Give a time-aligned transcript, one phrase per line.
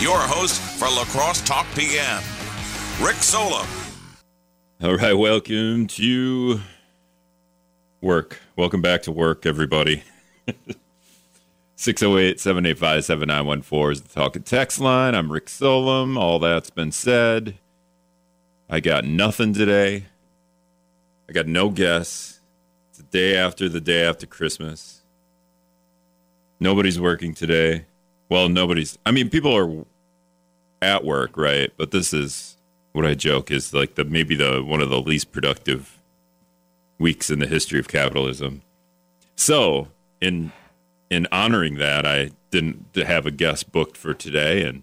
[0.00, 2.22] your host for La Crosse Talk PM,
[3.02, 3.66] Rick Solem.
[4.82, 6.60] All right, welcome to
[8.00, 8.40] work.
[8.56, 10.02] Welcome back to work, everybody.
[11.76, 15.14] 608 785 7914 is the talk and text line.
[15.14, 16.16] I'm Rick Solem.
[16.16, 17.58] All that's been said.
[18.70, 20.06] I got nothing today.
[21.28, 22.40] I got no guests.
[22.88, 25.02] It's the day after the day after Christmas.
[26.58, 27.84] Nobody's working today.
[28.30, 28.96] Well, nobody's.
[29.04, 29.84] I mean, people are
[30.82, 31.72] at work, right?
[31.76, 32.56] But this is
[32.92, 35.98] what I joke is like the maybe the one of the least productive
[36.98, 38.62] weeks in the history of capitalism.
[39.36, 39.88] So,
[40.20, 40.52] in
[41.08, 44.82] in honoring that, I didn't have a guest booked for today, and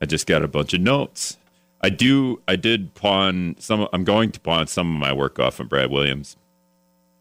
[0.00, 1.36] I just got a bunch of notes.
[1.82, 2.42] I do.
[2.46, 3.88] I did pawn some.
[3.92, 6.36] I'm going to pawn some of my work off on Brad Williams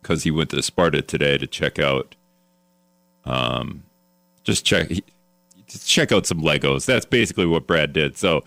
[0.01, 2.15] because he went to Sparta today to check out.
[3.26, 3.84] Um,
[4.43, 4.90] just check.
[5.85, 6.85] Check out some Legos.
[6.85, 8.17] That's basically what Brad did.
[8.17, 8.43] So,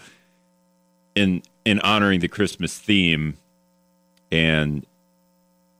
[1.14, 3.36] in in honoring the Christmas theme,
[4.30, 4.86] and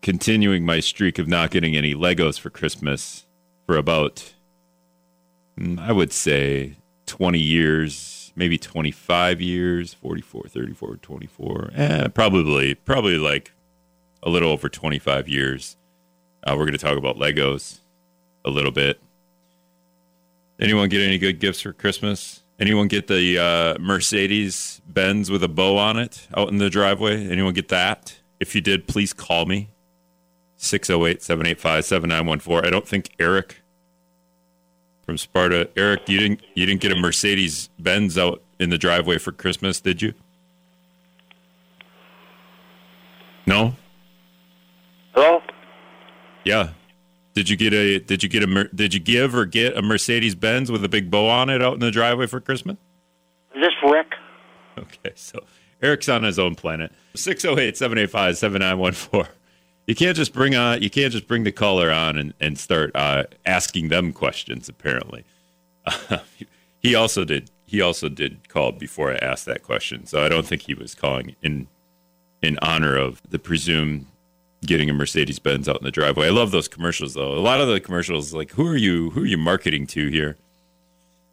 [0.03, 3.27] continuing my streak of not getting any Legos for Christmas
[3.67, 4.35] for about,
[5.59, 6.77] mm, I would say,
[7.07, 13.53] 20 years maybe 25 years 44 34 24 eh, probably probably like
[14.23, 15.77] a little over 25 years
[16.45, 17.81] uh, we're going to talk about legos
[18.45, 19.01] a little bit
[20.63, 25.49] anyone get any good gifts for christmas anyone get the uh, mercedes benz with a
[25.49, 29.45] bow on it out in the driveway anyone get that if you did please call
[29.45, 29.69] me
[30.59, 33.63] 608-785-7914 i don't think eric
[35.05, 35.69] from Sparta.
[35.77, 39.81] Eric, you didn't you didn't get a Mercedes Benz out in the driveway for Christmas,
[39.81, 40.15] did you?
[43.47, 43.75] No.
[45.15, 45.41] Hello.
[46.45, 46.71] Yeah.
[47.35, 50.35] Did you get a did you get a did you give or get a Mercedes
[50.35, 52.77] Benz with a big bow on it out in the driveway for Christmas?
[53.55, 54.15] Is this Rick?
[54.79, 55.41] Okay, so
[55.83, 56.93] Eric's on his own planet.
[57.15, 59.33] 608 785 7914
[59.87, 62.91] you can't just bring on you can't just bring the caller on and, and start
[62.95, 65.25] uh, asking them questions apparently
[65.87, 66.19] uh,
[66.81, 70.47] he also did he also did call before i asked that question so i don't
[70.47, 71.67] think he was calling in
[72.43, 74.07] in honor of the presumed
[74.65, 77.61] getting a mercedes benz out in the driveway i love those commercials though a lot
[77.61, 80.37] of the commercials like who are you who are you marketing to here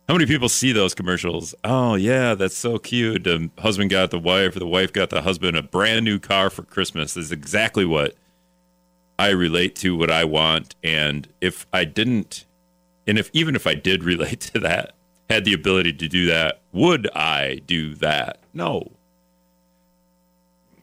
[0.10, 1.54] how many people see those commercials?
[1.64, 3.26] Oh yeah, that's so cute.
[3.26, 6.50] The husband got the wife, or the wife got the husband a brand new car
[6.50, 7.16] for Christmas.
[7.16, 8.16] Is exactly what
[9.20, 10.76] I relate to what I want.
[10.84, 12.46] And if I didn't,
[13.06, 14.96] and if even if I did relate to that,
[15.30, 18.40] had the ability to do that, would I do that?
[18.52, 18.94] No.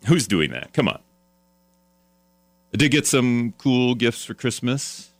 [0.06, 0.72] Who's doing that?
[0.72, 1.00] Come on.
[2.76, 5.14] I did get some cool gifts for Christmas.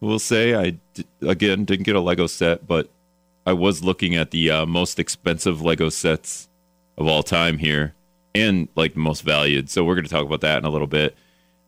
[0.00, 0.78] We'll say I
[1.20, 2.88] again didn't get a Lego set, but
[3.44, 6.48] I was looking at the uh, most expensive Lego sets
[6.96, 7.92] of all time here,
[8.34, 9.68] and like the most valued.
[9.68, 11.14] So we're going to talk about that in a little bit.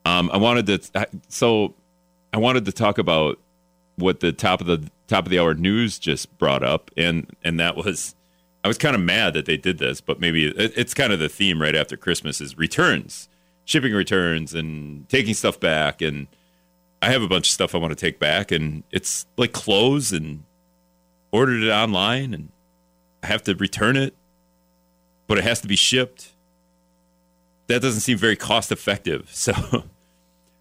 [0.07, 1.75] Um, I wanted to so
[2.33, 3.39] I wanted to talk about
[3.97, 7.61] what the top of the top of the hour news just brought up, and and
[7.61, 8.15] that was
[8.65, 11.19] I was kind of mad that they did this, but maybe it, it's kind of
[11.19, 13.28] the theme right after Christmas is returns,
[13.69, 16.27] shipping returns, and taking stuff back, and
[17.03, 20.11] I have a bunch of stuff I want to take back, and it's like clothes
[20.11, 20.45] and
[21.31, 22.49] ordered it online, and
[23.23, 24.15] I have to return it,
[25.27, 26.33] but it has to be shipped.
[27.67, 29.53] That doesn't seem very cost effective, so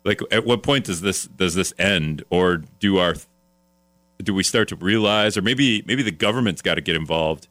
[0.03, 2.23] like at what point does this does this end?
[2.29, 3.15] Or do our
[4.21, 7.47] do we start to realize or maybe maybe the government's got to get involved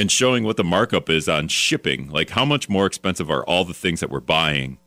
[0.00, 3.64] in showing what the markup is on shipping like how much more expensive are all
[3.64, 4.78] the things that we're buying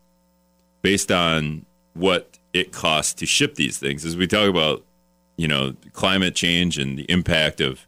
[0.82, 4.84] based on what it costs to ship these things as we talk about
[5.38, 7.86] you know climate change and the impact of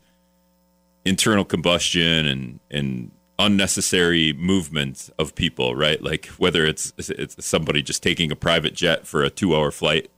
[1.06, 6.02] internal combustion and and unnecessary movement of people, right?
[6.02, 10.10] Like whether it's it's somebody just taking a private jet for a two hour flight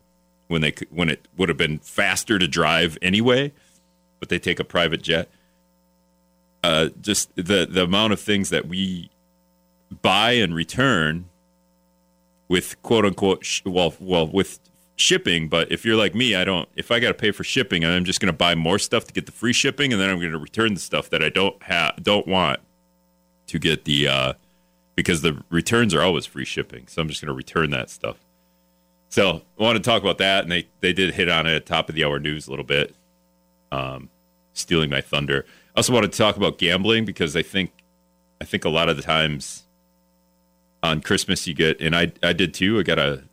[0.48, 3.52] when they when it would have been faster to drive anyway,
[4.20, 5.30] but they take a private jet.
[6.68, 9.10] Uh, just the the amount of things that we
[10.02, 11.26] buy and return
[12.48, 14.60] with quote unquote sh- well well with
[14.98, 17.86] shipping but if you're like me i don't if i got to pay for shipping
[17.86, 20.20] i'm just going to buy more stuff to get the free shipping and then i'm
[20.20, 22.60] going to return the stuff that i don't have don't want
[23.48, 24.34] to get the uh,
[24.96, 26.88] because the returns are always free shipping.
[26.88, 28.18] So I'm just going to return that stuff.
[29.10, 31.66] So I want to talk about that, and they they did hit on it at
[31.66, 32.94] top of the hour news a little bit,
[33.72, 34.10] um,
[34.54, 35.46] stealing my thunder.
[35.78, 37.72] I also wanted to talk about gambling because I think
[38.42, 39.64] I think a lot of the times
[40.84, 42.80] on Christmas you get, and I I did too.
[42.80, 43.24] I got a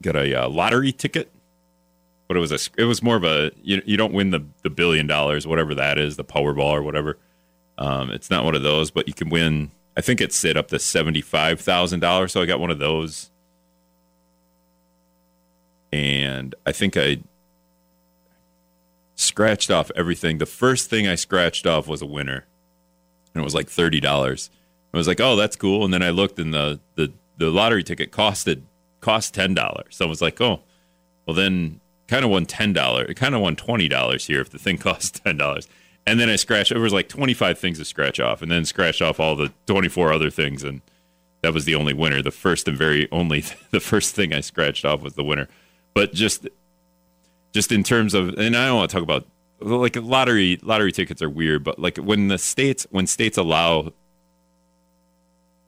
[0.00, 1.30] got a uh, lottery ticket
[2.28, 4.70] but it was a it was more of a you you don't win the the
[4.70, 7.18] billion dollars whatever that is the Powerball or whatever.
[7.78, 9.70] Um, it's not one of those, but you can win.
[9.96, 12.32] I think it's set up to seventy five thousand dollars.
[12.32, 13.30] So I got one of those,
[15.90, 17.18] and I think I
[19.38, 20.38] scratched off everything.
[20.38, 22.44] The first thing I scratched off was a winner,
[23.32, 24.50] and it was like thirty dollars.
[24.92, 25.84] I was like, oh, that's cool.
[25.84, 28.62] And then I looked, and the the the lottery ticket costed
[29.00, 29.94] cost ten dollars.
[29.94, 30.62] So I was like, oh,
[31.24, 33.10] well then kind of won ten dollars.
[33.10, 35.68] It kind of won twenty dollars here if the thing costs ten dollars.
[36.04, 36.72] And then I scratched.
[36.72, 39.52] It was like twenty five things to scratch off, and then scratched off all the
[39.66, 40.80] twenty four other things, and
[41.42, 42.22] that was the only winner.
[42.22, 45.46] The first and very only the first thing I scratched off was the winner.
[45.94, 46.48] But just
[47.58, 49.26] just in terms of, and I don't want to talk about
[49.60, 53.92] like lottery lottery tickets are weird, but like when the states when states allow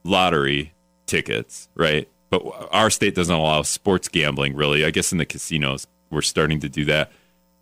[0.05, 0.73] lottery
[1.07, 2.09] tickets, right?
[2.31, 4.85] But our state doesn't allow sports gambling really.
[4.85, 7.11] I guess in the casinos we're starting to do that.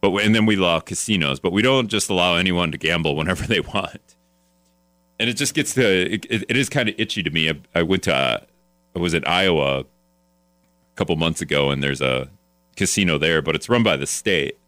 [0.02, 3.46] But and then we allow casinos, but we don't just allow anyone to gamble whenever
[3.46, 4.14] they want.
[5.18, 7.48] And it just gets to it, it is kind of itchy to me.
[7.48, 8.40] I, I went to uh,
[8.94, 9.84] I was in Iowa a
[10.96, 12.28] couple months ago, and there's a
[12.78, 14.58] casino there, but it's run by the state.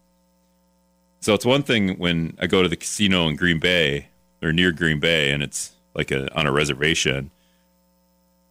[1.21, 4.09] So it's one thing when I go to the casino in Green Bay
[4.43, 7.31] or near Green Bay, and it's like a, on a reservation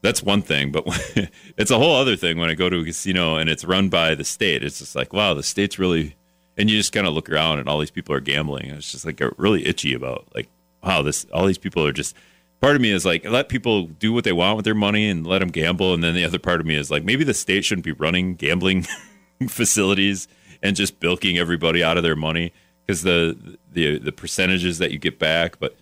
[0.02, 0.84] that's one thing, but
[1.58, 4.16] it's a whole other thing when I go to a casino and it's run by
[4.16, 4.64] the state.
[4.64, 6.16] It's just like, wow, the state's really,
[6.58, 8.68] and you just kind of look around and all these people are gambling.
[8.68, 10.48] it's just like really itchy about like,
[10.84, 12.16] wow, this all these people are just.
[12.62, 15.26] Part of me is like, let people do what they want with their money and
[15.26, 17.64] let them gamble, and then the other part of me is like, maybe the state
[17.64, 18.86] shouldn't be running gambling
[19.48, 20.28] facilities
[20.62, 22.54] and just bilking everybody out of their money
[22.86, 25.76] because the the the percentages that you get back, but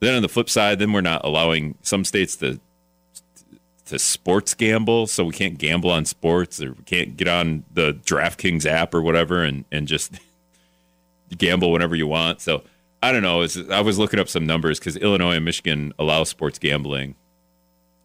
[0.00, 2.60] then on the flip side, then we're not allowing some states to
[3.86, 7.92] to sports gamble, so we can't gamble on sports or we can't get on the
[7.92, 10.12] DraftKings app or whatever and and just
[11.36, 12.40] gamble whenever you want.
[12.40, 12.62] So
[13.02, 13.46] I don't know.
[13.70, 17.14] I was looking up some numbers because Illinois and Michigan allow sports gambling,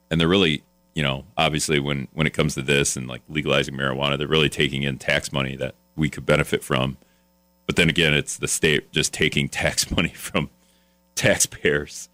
[0.09, 0.63] and they're really,
[0.95, 4.49] you know, obviously when when it comes to this and like legalizing marijuana, they're really
[4.49, 6.97] taking in tax money that we could benefit from.
[7.67, 10.49] But then again, it's the state just taking tax money from
[11.13, 12.09] taxpayers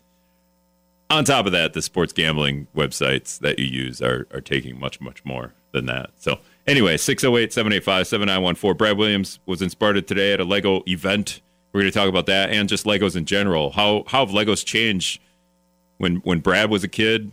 [1.12, 5.02] on top of that, the sports gambling websites that you use are, are taking much,
[5.02, 6.12] much more than that.
[6.18, 8.78] So, anyway, 608 785 7914.
[8.78, 11.42] Brad Williams was in Sparta today at a Lego event.
[11.74, 13.72] We're going to talk about that and just Legos in general.
[13.72, 15.22] How, how have Legos changed
[15.98, 17.32] when, when Brad was a kid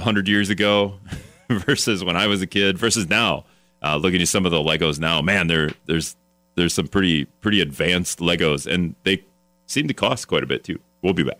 [0.00, 0.98] 100 years ago
[1.48, 3.44] versus when I was a kid versus now?
[3.82, 6.16] Uh, looking at some of the Legos now, man, there, there's
[6.56, 9.24] there's some pretty pretty advanced Legos, and they
[9.66, 10.78] seem to cost quite a bit too.
[11.02, 11.38] We'll be back.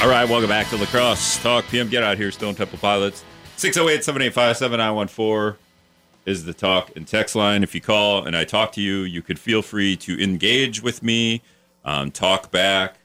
[0.00, 1.88] All right, welcome back to La Crosse Talk PM.
[1.88, 3.24] Get out here, Stone Temple Pilots.
[3.56, 5.58] 608 785 7914
[6.24, 7.62] is the talk and text line.
[7.62, 11.02] If you call and I talk to you, you could feel free to engage with
[11.02, 11.42] me,
[11.84, 12.98] um, talk back,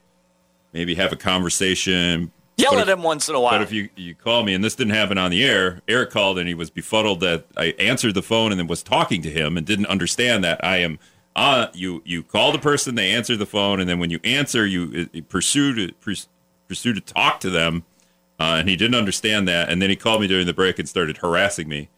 [0.74, 2.30] maybe have a conversation.
[2.56, 3.52] Yell at him once in a while.
[3.52, 6.38] But if you, you call me, and this didn't happen on the air, Eric called
[6.38, 9.56] and he was befuddled that I answered the phone and then was talking to him
[9.56, 10.98] and didn't understand that I am
[11.36, 14.66] uh, you you call the person, they answer the phone, and then when you answer,
[14.66, 15.92] you, you pursue to
[16.68, 17.84] pursue to talk to them,
[18.38, 20.88] uh, and he didn't understand that, and then he called me during the break and
[20.88, 21.88] started harassing me.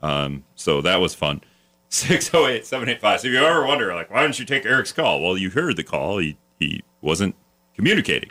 [0.00, 1.40] Um, so that was fun.
[1.88, 3.20] 608 785.
[3.20, 5.20] So if you ever wonder, like, why didn't you take Eric's call?
[5.20, 6.18] Well, you heard the call.
[6.18, 7.36] He, he wasn't
[7.74, 8.30] communicating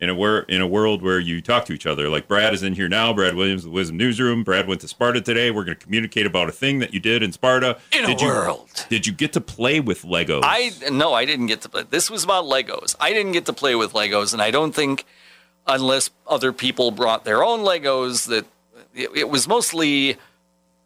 [0.00, 2.08] in a wor- in a world where you talk to each other.
[2.08, 3.12] Like Brad is in here now.
[3.12, 4.42] Brad Williams, the WIZM Newsroom.
[4.42, 5.50] Brad went to Sparta today.
[5.50, 7.78] We're going to communicate about a thing that you did in Sparta.
[7.92, 8.86] In did a you, world.
[8.88, 10.40] Did you get to play with Legos?
[10.42, 11.84] I no, I didn't get to play.
[11.88, 12.96] This was about Legos.
[12.98, 15.04] I didn't get to play with Legos, and I don't think
[15.66, 18.46] unless other people brought their own Legos that
[18.94, 20.16] it, it was mostly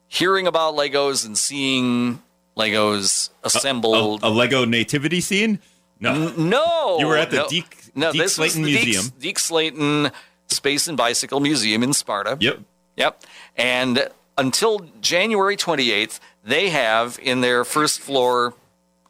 [0.08, 2.20] hearing about Legos and seeing
[2.56, 4.22] Legos assembled.
[4.22, 5.60] A, a, a Lego nativity scene?
[6.00, 6.98] No, no.
[6.98, 7.48] You were at the no.
[7.48, 9.04] Deke, no, Deke this Slayton was the Museum.
[9.04, 10.10] Deke, Deke Slayton
[10.48, 12.36] Space and Bicycle Museum in Sparta.
[12.40, 12.60] Yep.
[12.96, 13.22] Yep.
[13.56, 18.54] And until January 28th, they have in their first floor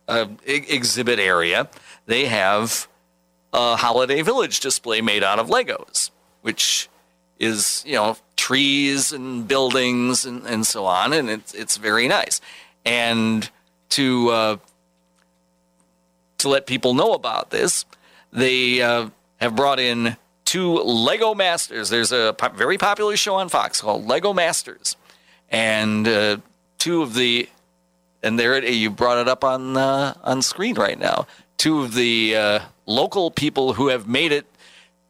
[0.09, 1.69] uh, e- exhibit area,
[2.07, 2.88] they have
[3.53, 6.11] a Holiday Village display made out of Legos,
[6.43, 6.88] which
[7.38, 11.12] is, you know, trees and buildings and, and so on.
[11.12, 12.41] And it's, it's very nice.
[12.85, 13.49] And
[13.91, 14.57] to, uh,
[16.38, 17.85] to let people know about this,
[18.35, 21.88] they uh, have brought in two Lego Masters.
[21.88, 24.97] There's a po- very popular show on Fox called Lego Masters,
[25.50, 26.38] and uh,
[26.79, 27.49] two of the
[28.23, 31.26] and there it, you brought it up on uh, on screen right now.
[31.57, 34.47] Two of the uh, local people who have made it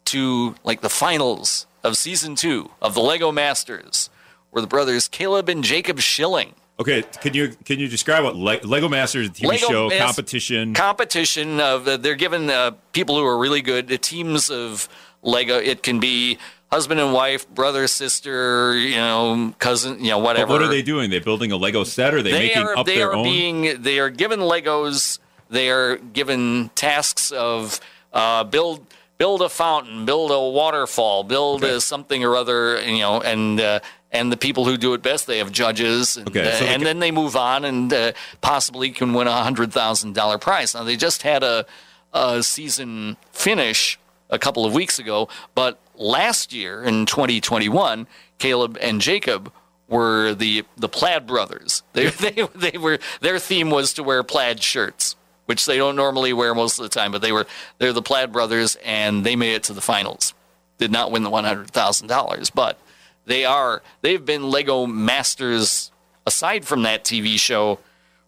[0.07, 4.11] to like the finals of season two of the Lego Masters
[4.53, 6.55] were the brothers Caleb and Jacob Schilling.
[6.81, 10.75] Okay, can you can you describe what Le- Lego Masters TV Lego show Mas- competition?
[10.75, 14.89] competition of uh, they're given uh, people who are really good uh, teams of
[15.23, 15.57] Lego.
[15.59, 16.37] It can be
[16.73, 20.53] husband and wife, brother, sister, you know, cousin, you know, But whatever.
[20.53, 21.11] what are they doing?
[21.11, 23.15] They're building a Lego set, or are they, They making are up they their are
[23.15, 23.23] own?
[23.23, 25.21] being they are given Legos.
[25.51, 27.79] They are given tasks of
[28.13, 28.85] uh, build
[29.17, 31.75] build a fountain, build a waterfall, build Okay.
[31.77, 33.81] a something or other, you know, and.
[34.15, 36.65] Uh, and the people who do it best, they have judges, and, Okay, uh, so
[36.65, 40.15] they and ca- then they move on and uh, possibly can win a hundred thousand
[40.15, 40.75] dollar prize.
[40.75, 41.67] Now they just had a,
[42.13, 43.99] a season finish
[44.31, 48.07] a couple of weeks ago, but last year in 2021,
[48.39, 49.53] Caleb and Jacob
[49.89, 51.83] were the the Plaid brothers.
[51.93, 55.17] They they they were their theme was to wear plaid shirts,
[55.47, 57.47] which they don't normally wear most of the time, but they were
[57.79, 60.35] they're the Plaid brothers, and they made it to the finals.
[60.79, 62.79] Did not win the one hundred thousand dollars, but
[63.27, 65.91] they are they've been Lego masters
[66.27, 67.79] aside from that TV show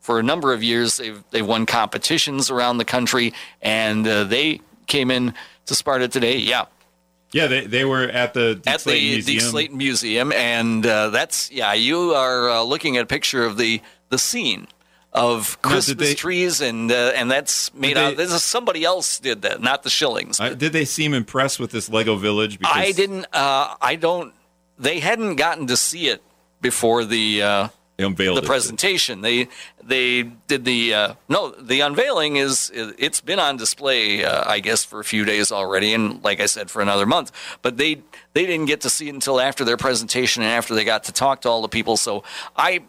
[0.00, 0.96] for a number of years.
[0.96, 5.34] They've they've won competitions around the country, and uh, they came in
[5.66, 6.38] to Sparta today.
[6.38, 6.66] Yeah,
[7.32, 9.76] yeah, they, they were at the at the Museum.
[9.76, 11.72] Museum, and uh, that's yeah.
[11.72, 14.68] You are uh, looking at a picture of the the scene
[15.12, 18.10] of Christmas they- trees, and uh, and that's made Did out.
[18.10, 20.38] they- This is somebody else did that, not the Schillings.
[20.38, 22.58] Uh, did they seem impressed with this Lego village?
[22.58, 23.26] Because I didn't.
[23.32, 24.32] Uh, I don't.
[24.78, 26.22] They hadn't gotten to see it
[26.60, 27.42] before the.
[27.42, 27.68] Uh,
[28.34, 28.46] the it.
[28.46, 29.22] presentation.
[29.22, 29.48] They
[29.82, 34.84] they did the uh, no the unveiling is it's been on display uh, I guess
[34.84, 37.32] for a few days already, and like I said for another month.
[37.62, 38.02] But they
[38.34, 41.12] they didn't get to see it until after their presentation and after they got to
[41.12, 41.96] talk to all the people.
[41.96, 42.22] So
[42.54, 42.82] I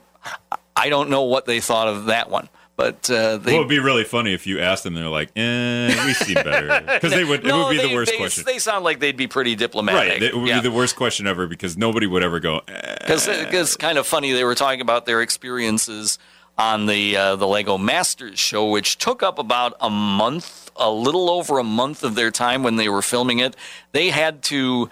[0.75, 3.51] I don't know what they thought of that one, but uh, they.
[3.51, 4.93] Well, it'd be really funny if you asked them.
[4.93, 7.43] They're like, "Eh, we see better," because they would.
[7.43, 8.43] no, it would be they, the worst they, question.
[8.45, 10.13] They sound like they'd be pretty diplomatic.
[10.13, 10.23] right.
[10.23, 10.61] It would Yeah.
[10.61, 12.61] be the worst question ever because nobody would ever go.
[12.67, 12.95] Eh.
[12.99, 14.31] because it's kind of funny.
[14.31, 16.19] They were talking about their experiences
[16.57, 21.29] on the uh, the Lego Masters show, which took up about a month, a little
[21.29, 23.55] over a month of their time when they were filming it.
[23.91, 24.89] They had to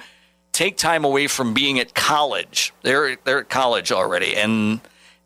[0.51, 2.73] take time away from being at college.
[2.81, 4.79] They're they're at college already, and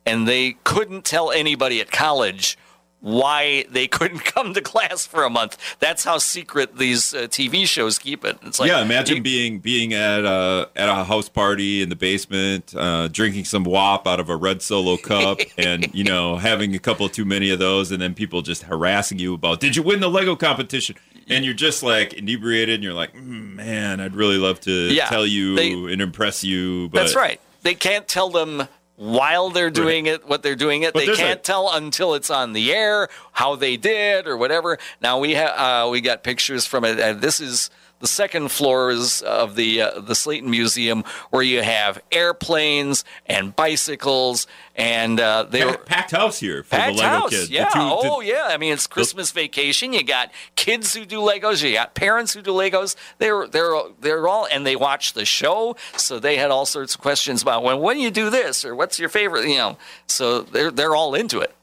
[0.06, 2.58] and they couldn't tell anybody at college
[3.02, 5.58] why they couldn't come to class for a month.
[5.80, 8.38] That's how secret these uh, TV shows keep it.
[8.44, 11.96] It's like yeah, imagine you- being being at a at a house party in the
[11.96, 16.76] basement, uh, drinking some WAP out of a red Solo cup, and you know having
[16.76, 19.84] a couple too many of those, and then people just harassing you about, "Did you
[19.84, 20.96] win the Lego competition?"
[21.32, 25.06] And you're just like inebriated, and you're like, mm, "Man, I'd really love to Yeah,
[25.06, 27.40] tell you they- and impress you." But That's right.
[27.62, 28.68] They can't tell them
[29.00, 30.94] while they're doing it what they're doing it.
[30.94, 34.78] But they can't tell until it's on the air how they did or whatever.
[35.02, 37.00] Now we have uh, we got pictures from it.
[37.00, 41.62] And this is the second floor is of the uh, the Slayton Museum where you
[41.62, 47.02] have airplanes and bicycles and uh, they were Packed, packed house here for Packed the
[47.02, 47.48] Lego house, kids.
[47.50, 47.70] The yeah.
[47.76, 48.48] oh, the- yeah.
[48.50, 49.92] I mean, it's Christmas vacation.
[49.92, 51.62] You got kids who do Legos.
[51.62, 52.96] You got parents who do Legos.
[53.18, 57.02] They're they're they're all and they watch the show, so they had all sorts of
[57.02, 59.48] questions about when when you do this or what's your favorite.
[59.50, 59.78] You know,
[60.08, 61.54] so they're they're all into it.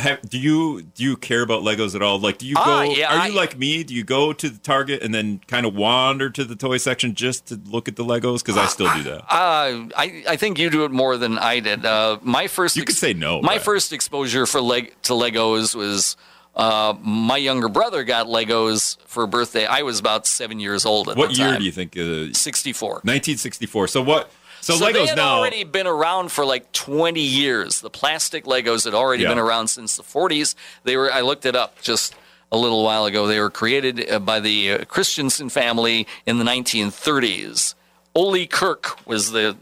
[0.00, 2.18] Have, do you do you care about Legos at all?
[2.18, 2.62] Like, do you go?
[2.64, 3.84] Ah, yeah, are you like me?
[3.84, 7.14] Do you go to the Target and then kind of wander to the toy section
[7.14, 8.40] just to look at the Legos?
[8.40, 9.20] Because I still do that.
[9.32, 11.86] Uh, I I think you do it more than I did.
[11.86, 15.74] Uh, my first You could say no, My but- first exposure for leg to Legos
[15.74, 16.16] was.
[16.56, 19.66] Uh, my younger brother got Legos for a birthday.
[19.66, 21.96] I was about seven years old at What year do you think?
[21.96, 23.00] Uh, 64.
[23.02, 23.88] 1964.
[23.88, 24.30] So what?
[24.64, 25.36] So, So they Legos had now.
[25.40, 27.80] already been around for like 20 years.
[27.82, 29.28] The plastic Legos had already Yeah.
[29.28, 30.54] been around since the 40s.
[30.84, 31.12] They were.
[31.12, 32.14] I looked it up just
[32.50, 33.26] a little while ago.
[33.26, 37.74] They were created uh, by the uh, Christiansen family in the 1930s.
[38.14, 39.56] Ole Kirk was the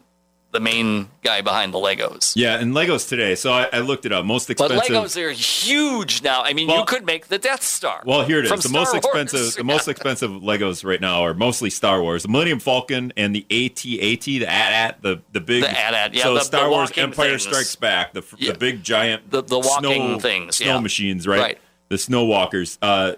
[0.53, 2.35] the main guy behind the Legos.
[2.37, 3.35] yeah, and Legos today.
[3.35, 4.25] So I, I looked it up.
[4.27, 4.77] Most expensive.
[4.79, 4.87] But.
[4.87, 6.43] Legos are huge now.
[6.43, 8.03] I mean, you could make the Death Star.
[8.05, 8.51] well, here it is.
[8.51, 9.05] The Star most Wars.
[9.05, 9.55] expensive.
[9.57, 13.47] The most expensive Legos right now are mostly Star Wars, the Millennium Falcon, and the
[13.51, 15.63] AT-AT, the AT-AT, the the big.
[15.63, 17.43] The AT-AT, yeah, So the- Star the Wars Empire things.
[17.45, 18.53] Strikes Back, the Yeah.
[18.53, 20.81] the big giant The- the walking snow, things, snow yeah.
[20.81, 21.41] machines, right?
[21.41, 21.59] Right.
[21.89, 22.79] The snow walkers.
[22.83, 23.13] Uh,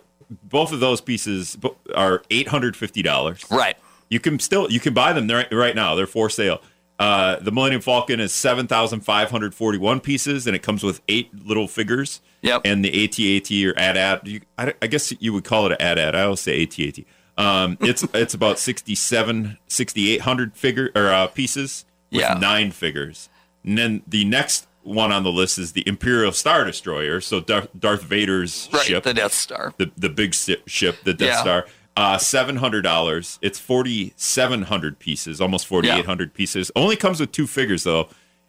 [0.45, 1.57] both of those pieces
[1.95, 3.45] are eight hundred fifty dollars.
[3.51, 3.77] right.
[4.09, 5.95] You can still you can buy them right, right now.
[5.97, 6.61] They're for sale.
[6.99, 10.83] Uh, the Millennium Falcon is seven thousand five hundred forty one pieces, and it comes
[10.85, 12.21] with eight little figures.
[12.43, 12.63] Yep.
[12.67, 16.15] And the AT-AT or AT-AT, you, I, I guess you would call it an AT-AT.
[16.15, 16.99] I always say AT-AT.
[17.39, 22.35] Um, it's it's about 67, 6,800 figure or uh, pieces with Yeah.
[22.35, 23.29] nine figures.
[23.65, 27.21] And then the next one on the list is the Imperial Star Destroyer.
[27.23, 28.83] So Darth, Darth Vader's Right.
[28.83, 29.73] ship The Death Star.
[29.79, 31.41] the the big ship, the Death Yeah.
[31.41, 31.67] Star.
[31.97, 33.39] Uh, seven hundred dollars.
[33.41, 36.73] It's forty seven hundred pieces, almost forty eight hundred pieces.
[36.75, 38.09] Only comes with two figures though,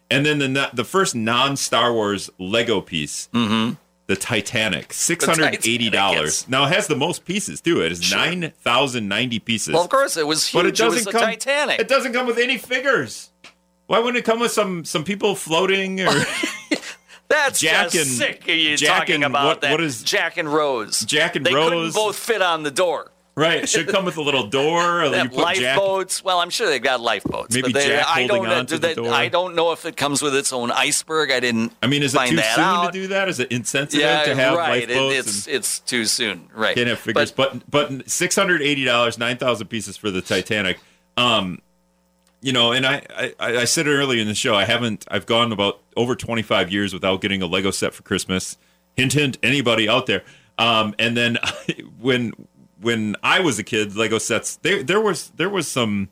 [0.10, 3.76] and then the the first non Star Wars Lego piece, mm-hmm.
[4.08, 6.48] the Titanic, six hundred eighty dollars.
[6.50, 7.82] Now it has the most pieces too.
[7.82, 9.76] It is nine thousand ninety pieces.
[9.76, 10.60] Well, of course, it was huge.
[10.60, 11.22] but it It, doesn't was come.
[11.22, 11.80] Titanic.
[11.80, 13.30] It doesn't come with any figures.
[13.86, 16.10] Why wouldn't it come with some some people floating or
[17.28, 19.72] That's Jack just and- sick of you Jack talking and about what- that.
[19.72, 21.02] what is- Jack and Rose?
[21.02, 23.12] Jack and they couldn't both fit on the door.
[23.36, 23.64] Right?
[23.64, 25.04] It should come with a little door.
[25.04, 25.78] Or They you have put Jack.
[25.78, 26.24] lifeboats.
[26.24, 27.54] Well, I'm sure they've got lifeboats.
[27.54, 28.56] Maybe but they, Jack I holding don't know.
[28.60, 29.10] on to do the they- door.
[29.14, 31.32] I don't know if it comes with its own iceberg.
[31.32, 31.74] I didn't.
[31.84, 32.86] I mean, is it too soon out.
[32.88, 33.30] to do that?
[33.30, 34.84] Is it insensitive Yeah, to have right.
[34.84, 35.28] It- lifeboats?
[35.30, 36.50] it's and it's too soon.
[36.54, 36.76] Right.
[36.76, 40.80] can't have figures, but but six hundred eighty dollars, nine thousand pieces for the Titanic.
[41.18, 41.60] Um,
[42.42, 44.54] you know, and I, I I said it earlier in the show.
[44.56, 45.06] I haven't.
[45.10, 48.58] I've gone about over twenty five years without getting a Lego set for Christmas.
[48.96, 49.38] Hint, hint.
[49.44, 50.24] Anybody out there?
[50.58, 51.38] Um, and then
[52.00, 52.34] when
[52.82, 56.10] when I was a kid, Lego sets there there was there was some.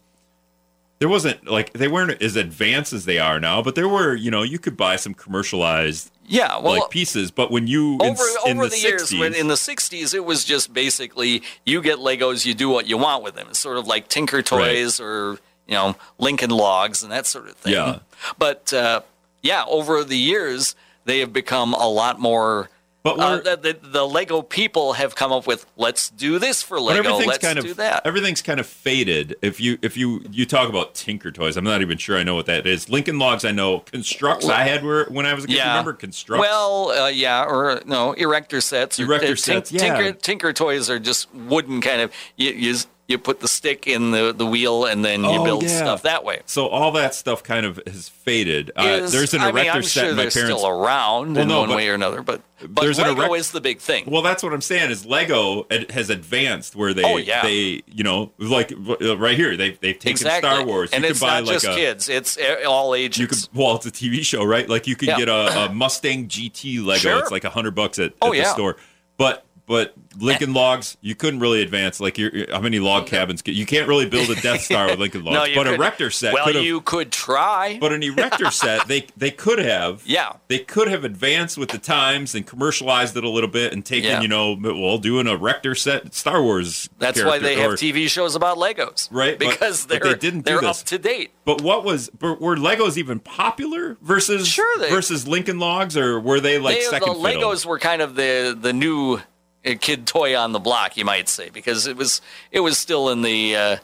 [0.99, 4.31] There wasn't like they weren't as advanced as they are now, but there were you
[4.31, 6.57] know you could buy some commercialized yeah.
[6.59, 7.31] Well, like pieces.
[7.31, 10.13] But when you in, over in over the, the, years 60s, when in the 60s
[10.13, 13.59] it was just basically you get legos you do what you want with them it's
[13.59, 17.73] sort of like tinker toys or you know lincoln logs and that sort of thing
[17.73, 17.99] Yeah.
[18.37, 19.01] but uh,
[19.41, 22.69] yeah over the years they have become a lot more
[23.03, 26.99] But uh, the, the, lego people have come up with let's do this for lego
[26.99, 29.35] everything's let's kind do of that everything's kind of faded.
[29.41, 32.35] If you if you you talk about Tinker Toys, I'm not even sure I know
[32.35, 32.89] what that is.
[32.89, 33.81] Lincoln Logs, I know.
[33.81, 35.57] Construx, I had where when I was a kid.
[35.57, 35.69] yeah.
[35.77, 36.39] Remember Construx?
[36.39, 38.99] Well, uh, yeah, or no, erector sets.
[38.99, 39.79] or- Erector tink- sets, yeah.
[39.79, 42.11] Tinker, tinker toys are just wooden kind of.
[42.37, 42.75] You, you
[43.07, 45.69] you put the stick in the, the wheel and then you Oh, build yeah.
[45.77, 46.39] stuff that way.
[46.45, 48.71] so all that stuff kind of has faded.
[48.77, 50.35] Uh, there's an I erector mean, I'm set sure my parents.
[50.35, 53.23] still around Well, in no, one but way or another, but but there's an Lego
[53.23, 54.05] erect- is the big thing.
[54.07, 54.89] well, that's what I'm saying.
[54.89, 57.41] Is Lego it has advanced where they Oh, yeah.
[57.43, 60.49] they you know like uh, right here they they've taken exactly.
[60.49, 60.91] Star Wars.
[60.93, 63.17] and you it's could buy not like just a, kids; it's uh, all ages.
[63.19, 64.69] You could well, it's a TV show, right?
[64.69, 65.17] Like you could Yeah.
[65.17, 66.99] get a, a Mustang GT Lego.
[66.99, 67.19] Sure.
[67.19, 68.53] It's like a hundred bucks at, Oh, at the yeah.
[68.53, 68.77] store.
[69.17, 70.53] But but Lincoln eh.
[70.59, 71.99] Logs, you couldn't really advance.
[71.99, 73.41] Like you're, how many log cabins?
[73.41, 75.35] Can, you can't really build a Death Star with Lincoln Logs.
[75.35, 75.79] no, but a couldn't.
[75.79, 77.77] Rector set Well, you could try.
[77.79, 80.03] But an erector set, they they could have.
[80.13, 80.33] Yeah.
[80.47, 84.09] They could have advanced with the times and commercialized it a little bit and taken,
[84.11, 84.21] Yeah.
[84.21, 86.87] you know, well, doing a Rector set Star Wars.
[86.99, 90.59] That's why they have TV shows about Legos, Right, Because but they're they didn't do
[90.59, 91.31] they're up to date.
[91.45, 96.19] But what was but were Legos even popular versus Sure, they- versus Lincoln Logs, or
[96.19, 97.49] were they like they, the second fiddle?
[97.49, 99.19] Legos were kind of the the new
[99.63, 102.21] kid toy on the block, you might say, because it was
[102.51, 103.77] it was still in the uh,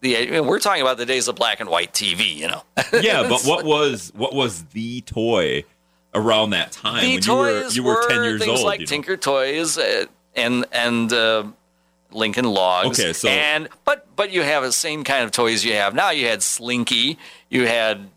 [0.00, 0.16] the.
[0.16, 2.62] I mean, we're talking about the days of black and white TV, you know.
[3.00, 5.64] yeah, but what was what was the toy
[6.14, 8.66] around that time the when you were toys you were ten years things old?
[8.66, 8.90] like you know?
[8.90, 11.44] Tinker Toys uh, and and uh,
[12.12, 12.98] Lincoln Logs.
[12.98, 16.10] Okay, so- and but but you have the same kind of toys you have now.
[16.10, 17.18] You had Slinky.
[17.50, 18.08] You had.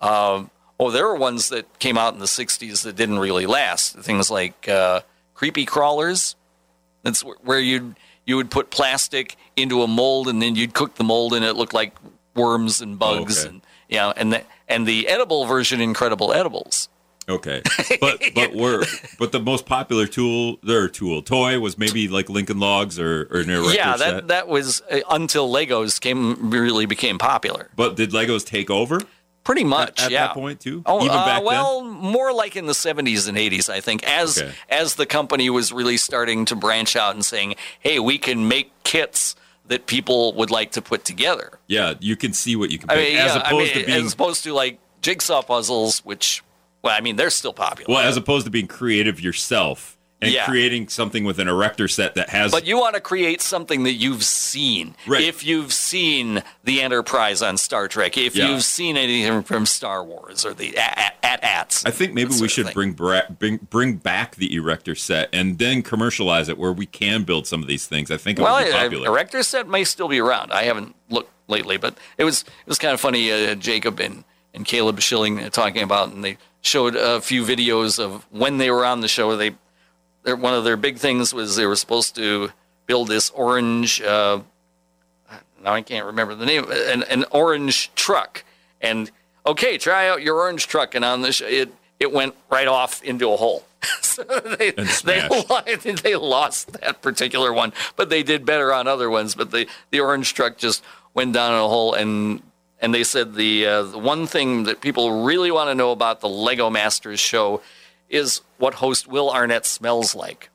[0.00, 3.96] Um, oh, there were ones that came out in the '60s that didn't really last.
[3.96, 5.00] Things like uh,
[5.34, 6.36] creepy crawlers.
[7.02, 7.94] That's where you
[8.26, 11.54] you would put plastic into a mold and then you'd cook the mold and it
[11.54, 11.94] looked like
[12.34, 13.48] worms and bugs Okay.
[13.48, 16.88] and you know and the and the edible version, Incredible Edibles.
[17.30, 17.60] Okay,
[18.00, 18.84] but but were
[19.18, 23.40] but the most popular tool their tool toy was maybe like Lincoln Logs or or
[23.40, 24.28] an yeah, that set.
[24.28, 27.68] that was uh, until Legos came really became popular.
[27.76, 29.02] but did Legos take over
[29.48, 30.26] Pretty much, at yeah.
[30.26, 30.82] that point too?
[30.84, 34.52] Oh, Even uh, well, more like in the 70s and 80s, I think, as Okay.
[34.68, 38.70] as the company was really starting to branch out and saying, "Hey, we can make
[38.84, 42.90] kits that people would like to put together." Yeah, you can see what you can
[42.90, 46.00] I mean, as yeah, I opposed mean, to being as opposed to like jigsaw puzzles,
[46.00, 46.42] which,
[46.82, 47.94] well, I mean, they're still popular.
[47.94, 50.46] well, as opposed to being creative yourself and Yeah.
[50.46, 53.92] creating something with an erector set that has But you want to create something that
[53.92, 54.96] you've seen.
[55.06, 55.22] Right.
[55.22, 58.48] If you've seen the Enterprise on Star Trek, if Yeah.
[58.50, 61.84] you've seen anything from Star Wars or the at at ats.
[61.86, 65.82] I think maybe we should bring, bra- bring bring back the erector set and then
[65.82, 68.10] commercialize it where we can build some of these things.
[68.10, 69.08] I think it Well, would be a popular.
[69.08, 70.52] erector set may still be around.
[70.52, 73.30] I haven't looked lately, but it was it was kind of funny.
[73.30, 77.98] Uh, Jacob and and Caleb Schilling uh, talking about, and they showed a few videos
[78.00, 79.36] of when they were on the show.
[79.36, 79.52] They
[80.28, 82.50] their, one of their big things was they were supposed to
[82.86, 84.02] build this orange.
[84.02, 84.40] Uh,
[85.62, 86.70] now I can't remember the name.
[86.70, 88.44] An, an orange truck,
[88.80, 89.10] and
[89.46, 93.32] okay, try out your orange truck, and on this, it it went right off into
[93.32, 93.64] a hole.
[94.02, 99.34] so they they, they lost that particular one, but they did better on other ones.
[99.34, 102.42] But the the orange truck just went down in a hole, and
[102.82, 106.20] and they said the uh, the one thing that people really want to know about
[106.20, 107.62] the Lego Masters show
[108.08, 110.50] is what host Will Arnett smells like.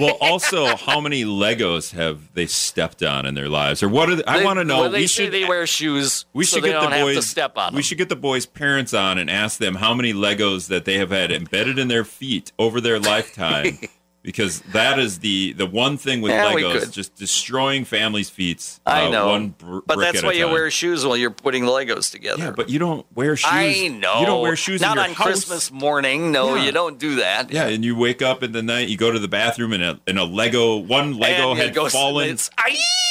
[0.00, 4.08] well, also, how many Legos have they stepped on in their lives, or what?
[4.08, 4.82] Are they, I want to know.
[4.82, 7.14] Well, they we say should they wear shoes, we so should they get don't the
[7.14, 7.26] boys.
[7.26, 10.68] step on we should get the boys' parents on and ask them how many Legos
[10.68, 13.78] that they have had embedded in their feet over their lifetime,
[14.22, 18.78] because that is the the one thing with Yeah, Legos, just destroying families' feet.
[18.86, 20.52] I uh, know, one br- but that's at why you time.
[20.52, 22.42] wear shoes while you're putting Legos together.
[22.44, 23.50] Yeah, but you don't wear shoes.
[23.50, 24.20] I know.
[24.20, 25.16] You don't wear shoes Not on house.
[25.26, 26.32] Christmas morning.
[26.32, 26.64] No, Yeah.
[26.66, 27.50] you don't do that.
[27.50, 30.00] Yeah, and you wake up in the night, you go to the bathroom, and a,
[30.06, 32.36] and a Lego, one Lego And had goes- fallen.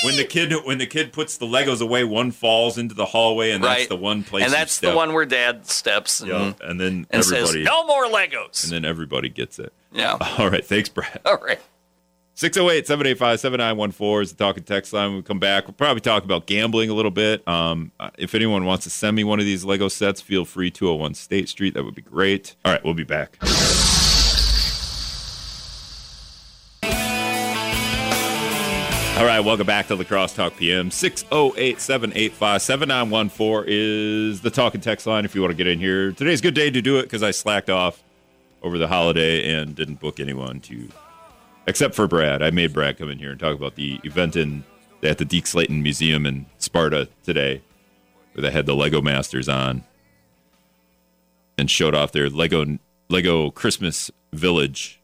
[0.05, 3.51] When the kid when the kid puts the Legos away, one falls into the hallway,
[3.51, 4.45] and that's the one place.
[4.45, 7.85] and that's the one where Dad steps and, Yeah, and then and everybody, says, "No
[7.85, 9.73] more Legos." and then everybody gets it.
[9.91, 10.17] Yeah.
[10.37, 11.19] All right, thanks, Brad.
[11.25, 11.59] All right.
[12.35, 15.09] 608 785 7914 is the talking text line.
[15.09, 17.45] When we come back, we'll probably talk about gambling a little bit.
[17.45, 20.71] Um, uh, if anyone wants to send me one of these Lego sets, feel free
[20.71, 21.73] 201 State Street.
[21.73, 22.55] That would be great.
[22.63, 23.37] All right, we'll be back.
[29.19, 30.91] All right, welcome back to La Crosse Talk PM.
[30.91, 36.13] 608 785 7914 is the talking text line if you want to get in here.
[36.13, 38.01] Today's a good day to do it because I slacked off
[38.61, 40.89] over the holiday and didn't book anyone to
[41.67, 42.41] except for Brad.
[42.41, 44.63] I made Brad come in here and talk about the event in
[45.03, 47.61] at the Deke Slayton Museum in Sparta today,
[48.33, 49.83] where they had the Lego Masters on
[51.57, 52.77] and showed off their Lego
[53.09, 54.99] Lego Christmas Village,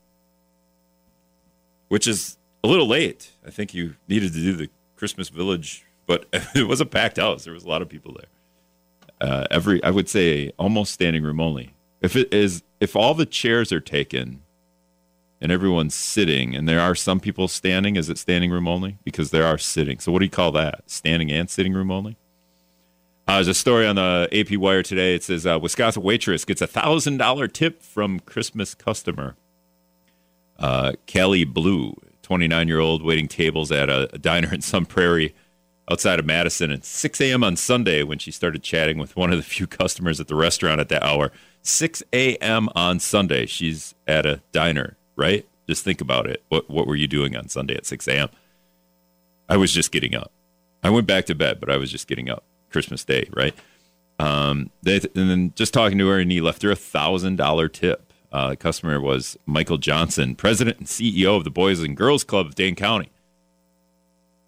[1.87, 3.31] which is a little late.
[3.45, 7.43] I think you needed to do the Christmas Village, but it was a packed house.
[7.45, 9.29] There was a lot of people there.
[9.29, 11.73] Uh, every I would say almost standing room only.
[12.01, 14.41] If it is, if all the chairs are taken
[15.41, 17.95] and everyone's sitting, and there are some people standing.
[17.97, 18.97] Is it standing room only?
[19.03, 19.99] Because there are sitting.
[19.99, 20.81] So what do you call that?
[20.88, 22.17] Standing and sitting room only?
[23.27, 25.15] Uh, there's a story on the AP Wire today.
[25.15, 29.35] It says uh, Wisconsin waitress gets a thousand dollar tip from Christmas customer.
[30.57, 35.35] Uh, Kelly Blue, 29 year old, waiting tables at a, a diner in Sun Prairie
[35.91, 37.43] outside of Madison at 6 a.m.
[37.43, 40.79] on Sunday when she started chatting with one of the few customers at the restaurant
[40.79, 41.31] at that hour.
[41.65, 42.69] 6 a.m.
[42.75, 43.45] on Sunday.
[43.45, 45.45] She's at a diner, right?
[45.67, 46.43] Just think about it.
[46.49, 48.30] What what were you doing on Sunday at 6 a.m.?
[49.49, 50.32] I was just getting up.
[50.84, 52.43] I went back to bed, but I was just getting up.
[52.69, 53.56] Christmas Day, right?
[54.19, 57.67] Um, they, and then just talking to her, and he left her a thousand dollar
[57.67, 58.12] tip.
[58.32, 62.47] Uh, the customer was Michael Johnson, president and CEO of the Boys and Girls Club
[62.47, 63.10] of Dane County.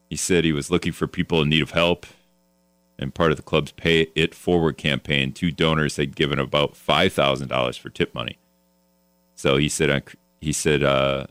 [0.09, 2.05] He said he was looking for people in need of help,
[2.99, 7.13] and part of the club's Pay It Forward campaign, two donors had given about five
[7.13, 8.37] thousand dollars for tip money.
[9.35, 10.01] So he said, uh,
[10.41, 11.27] he said uh,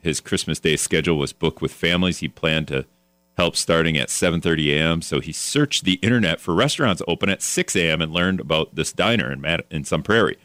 [0.00, 2.86] his Christmas Day schedule was booked with families he planned to
[3.36, 5.02] help starting at 7:30 a.m.
[5.02, 8.02] So he searched the internet for restaurants open at 6 a.m.
[8.02, 10.36] and learned about this diner in Mad- in Sun Prairie.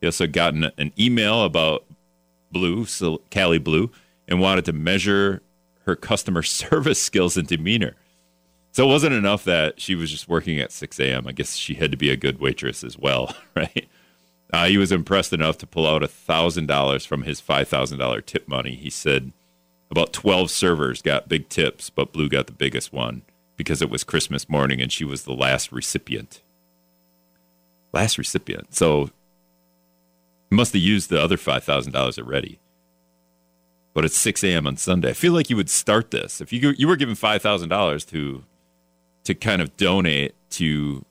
[0.00, 1.84] He also gotten an email about
[2.52, 3.90] Blue, so Callie Blue,
[4.28, 5.42] and wanted to measure
[5.86, 7.96] her customer service skills and demeanor.
[8.74, 11.28] So it wasn't enough that she was just working at 6 a.m.
[11.28, 13.88] I guess she had to be a good waitress as well, right?
[14.52, 18.74] Uh, he was impressed enough to pull out $1,000 from his $5,000 tip money.
[18.74, 19.30] He said
[19.92, 23.22] about 12 servers got big tips, but Blue got the biggest one
[23.56, 26.42] because it was Christmas morning and she was the last recipient.
[27.92, 28.74] Last recipient.
[28.74, 29.10] So
[30.50, 32.58] he must have used the other $5,000 already.
[33.92, 34.66] But it's 6 a.m.
[34.66, 35.10] on Sunday.
[35.10, 36.40] I feel like you would start this.
[36.40, 38.44] If you, you were given $5,000 to,
[39.24, 41.04] to kind of donate to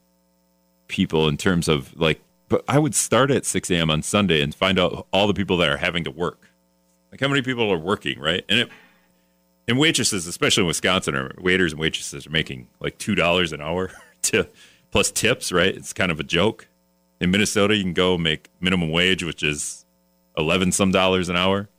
[0.87, 3.89] people in terms of like, but I would start at 6 a.m.
[3.89, 6.49] on Sunday and find out all the people that are having to work.
[7.11, 8.43] Like how many people are working, right?
[8.47, 8.69] And it,
[9.67, 13.61] and waitresses, especially in Wisconsin, are waiters and waitresses are making like two dollars an
[13.61, 13.91] hour
[14.23, 14.47] to
[14.91, 15.75] plus tips, right?
[15.75, 16.67] It's kind of a joke.
[17.19, 19.85] In Minnesota, you can go make minimum wage, which is
[20.37, 21.69] eleven some dollars an hour.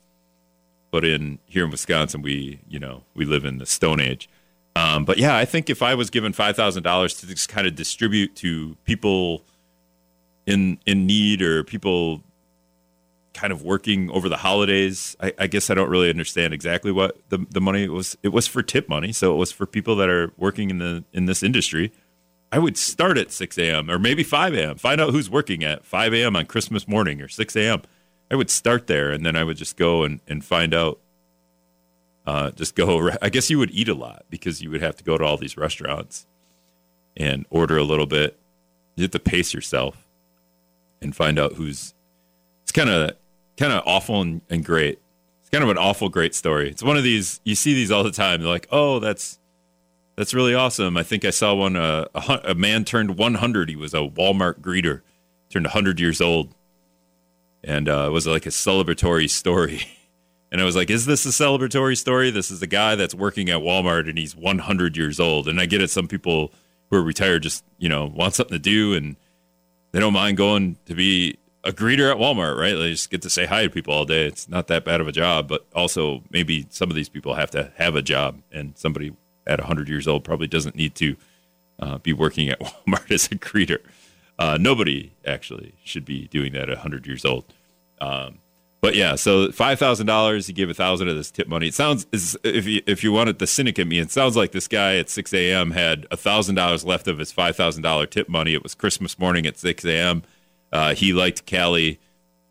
[0.91, 4.29] But in here in Wisconsin, we you know we live in the Stone Age.
[4.77, 7.67] Um, but yeah, I think if I was given five thousand dollars to just kind
[7.67, 9.45] of distribute to people
[10.47, 12.23] in in need or people
[13.35, 15.17] kind of working over the holidays.
[15.21, 18.17] I, I, guess I don't really understand exactly what the, the money was.
[18.23, 21.05] It was for tip money, so it was for people that are working in the
[21.13, 21.93] in this industry.
[22.53, 23.91] I would start at six a.m.
[23.91, 24.77] or maybe five a.m.
[24.77, 26.37] Find out who's working at five a.m.
[26.37, 27.83] on Christmas morning or six a.m.
[28.31, 31.01] I would start there, and then I would just go and, and find out.
[32.27, 33.11] Uh, just go.
[33.23, 35.37] I guess you would eat a lot because you would have to go to all
[35.37, 36.27] these restaurants
[37.17, 38.39] and order a little bit.
[38.97, 40.07] You have to pace yourself
[41.01, 41.95] and find out who's.
[42.63, 43.13] It's kind of
[43.57, 44.99] kind of awful and, and great.
[45.41, 46.71] It's kind of an awful great story.
[46.71, 48.41] It's one of these you see these all the time.
[48.41, 49.39] They're like, oh, that's
[50.17, 50.97] that's really awesome.
[50.97, 51.77] I think I saw one.
[51.77, 53.69] Uh, a, a man turned 100.
[53.69, 55.03] He was a Walmart greeter,
[55.51, 56.55] turned 100 years old,
[57.63, 59.83] and uh, it was like a celebratory story.
[60.55, 62.31] And I was like, is this a celebratory story?
[62.31, 65.49] This is a guy that's working at Walmart and he's 100 years old.
[65.49, 65.91] And I get it.
[65.91, 66.53] Some people
[66.89, 69.17] who are retired just, you know, want something to do and
[69.91, 72.75] they don't mind going to be a greeter at Walmart, right?
[72.77, 74.29] They just get to say hi to people all day.
[74.29, 77.51] It's not that bad of a job, but also maybe some of these people have
[77.51, 79.13] to have a job and somebody
[79.49, 81.17] at 100 years old probably doesn't need to
[81.81, 83.81] uh, be working at Walmart as a greeter.
[84.39, 87.45] Uh, nobody actually should be doing that at 100 years old.
[88.01, 88.39] Um,
[88.85, 90.47] but yeah, so five thousand dollars.
[90.47, 91.69] He gave a thousand of this tip money.
[91.69, 94.69] It sounds if you if you wanted the cynic in me, it sounds like this
[94.69, 95.71] guy at six a.m.
[95.71, 98.53] had a thousand dollars left of his five thousand dollar tip money.
[98.53, 100.23] It was Christmas morning at six a.m.
[100.71, 101.93] Uh, he liked Cali.
[101.93, 101.99] It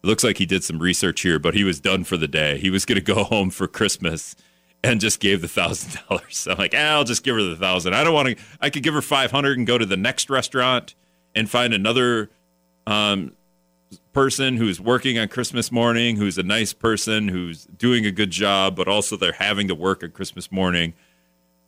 [0.01, 2.57] looks like he did some research here, but he was done for the day.
[2.57, 4.35] He was going to go home for Christmas
[4.83, 6.47] and just gave the thousand dollars.
[6.49, 7.93] I'm like, eh, I'll just give her the thousand.
[7.93, 8.43] I don't want to.
[8.59, 10.95] I could give her five hundred and go to the next restaurant
[11.35, 12.31] and find another
[12.87, 13.33] um,
[14.13, 18.75] person who's working on Christmas morning, who's a nice person, who's doing a good job,
[18.75, 20.93] but also they're having to work on Christmas morning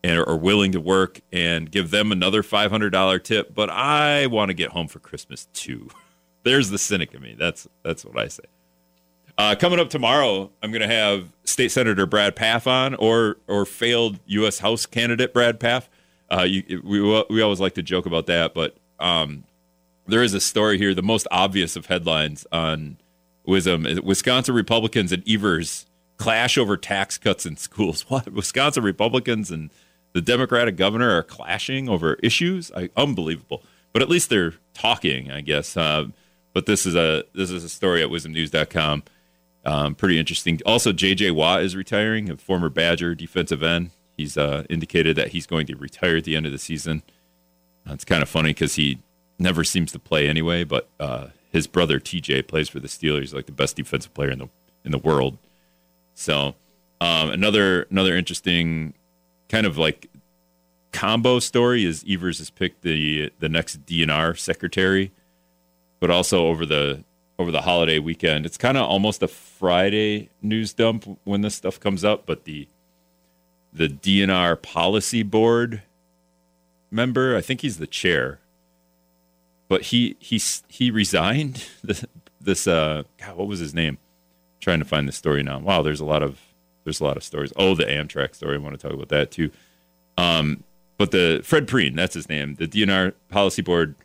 [0.04, 3.56] and are willing to work and give them another $500 tip.
[3.56, 5.90] But I want to get home for Christmas too.
[6.44, 7.36] There's the cynic in me.
[7.38, 8.44] That's that's what I say.
[9.38, 13.66] Uh, coming up tomorrow, I'm going to have State Senator Brad Pfaff on, or or
[13.66, 14.60] failed U.S.
[14.60, 15.90] House candidate Brad Pfaff.
[16.32, 19.44] Uh, you, we we always like to joke about that, but um,
[20.08, 22.98] there is a story here, the most obvious of headlines on
[23.48, 24.04] WIZM.
[24.04, 25.86] Wisconsin Republicans and Evers
[26.18, 28.02] clash over tax cuts in schools.
[28.10, 28.32] What?
[28.32, 29.70] Wisconsin Republicans and
[30.14, 32.72] the Democratic governor are clashing over issues?
[32.76, 33.64] I, unbelievable.
[33.92, 35.76] But at least they're talking, I guess.
[35.76, 36.08] Uh,
[36.54, 39.04] but this is a this is a story at wizmnews.com.
[39.66, 40.62] Um, pretty interesting.
[40.66, 41.32] Also, J.J.
[41.32, 43.90] Watt is retiring, a former Badger defensive end.
[44.16, 47.04] He's uh, indicated that he's going to retire at the end of the season.
[47.88, 49.00] It's kind of funny because he
[49.40, 50.64] never seems to play anyway.
[50.64, 54.40] But uh, his brother TJ plays for the Steelers, like the best defensive player in
[54.40, 54.50] the
[54.84, 55.38] in the world.
[56.14, 56.56] So
[57.02, 58.94] um, another another interesting
[59.50, 60.10] kind of like
[60.92, 65.12] combo story is Evers has picked the the next DNR secretary,
[66.00, 67.04] but also over the
[67.38, 68.46] over the holiday weekend.
[68.46, 72.68] It's kind of almost a Friday news dump when this stuff comes up, but the
[73.74, 75.82] the DNR policy board
[76.90, 78.40] member, I think he's the chair,
[79.68, 81.66] but he he he resigned.
[81.84, 82.04] This,
[82.42, 83.98] this uh, God, what was his name?
[83.98, 85.60] I'm trying to find the story now.
[85.60, 86.40] Wow, there's a lot of
[86.84, 87.52] there's a lot of stories.
[87.56, 88.56] Oh, the Amtrak story.
[88.56, 89.52] I want to talk about that too.
[90.18, 90.64] Um,
[90.98, 93.96] but the Fred Prehn, that's his name, the DNR policy board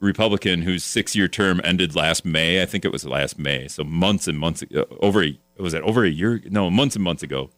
[0.00, 2.60] Republican whose six year term ended last May.
[2.60, 3.68] I think it was last May.
[3.68, 6.42] So months and months ago, over a, was it over a year?
[6.50, 7.50] No, months and months ago.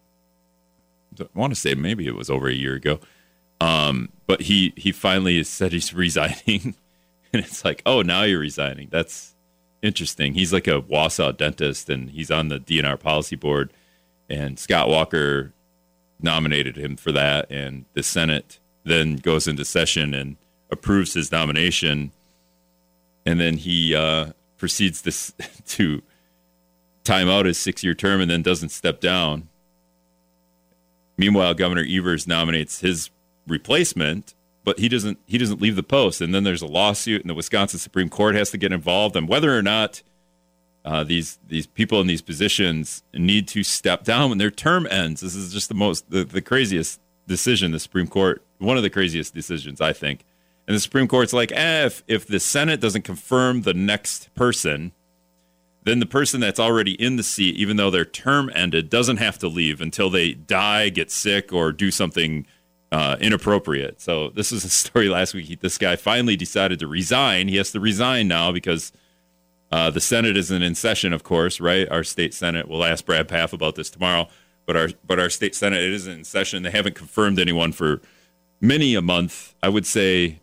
[1.18, 3.00] I want to say maybe it was over a year ago.
[3.60, 6.76] Um, but he he finally said he's resigning
[7.34, 8.88] and it's like, oh, now you're resigning.
[8.90, 9.34] That's
[9.82, 10.34] interesting.
[10.34, 13.72] He's like a Wausau dentist, and he's on the DNR policy board.
[14.28, 15.52] And Scott Walker
[16.20, 20.36] nominated him for that, and the Senate then goes into session and
[20.70, 22.12] approves his nomination,
[23.26, 25.12] and then he uh, proceeds to
[25.66, 26.02] to
[27.04, 29.48] time out his six year term and then doesn't step down.
[31.16, 33.10] Meanwhile, Governor Evers nominates his
[33.46, 34.33] replacement
[34.64, 36.20] but he doesn't he doesn't leave the post.
[36.20, 39.28] And then there's a lawsuit and the Wisconsin Supreme Court has to get involved and
[39.28, 40.02] whether or not
[40.84, 45.20] uh, these these people in these positions need to step down when their term ends.
[45.20, 48.90] This is just the most the, the craziest decision the Supreme Court one of the
[48.90, 50.24] craziest decisions I think.
[50.66, 54.92] And the Supreme Court's like eh, if if the Senate doesn't confirm the next person
[55.84, 59.38] then the person that's already in the seat even though their term ended doesn't have
[59.38, 62.46] to leave until they die get sick or do something
[62.94, 64.00] uh, inappropriate.
[64.00, 65.58] So this is a story last week.
[65.60, 67.48] This guy finally decided to resign.
[67.48, 68.92] He has to resign now because
[69.72, 71.88] uh, the Senate isn't in session, of course, right?
[71.90, 72.68] Our state Senate.
[72.68, 74.28] We'll ask Brad Pfaff about this tomorrow.
[74.64, 76.62] But our but our state Senate it isn't in session.
[76.62, 78.00] They haven't confirmed anyone for
[78.60, 79.54] many a month.
[79.60, 80.38] I would say.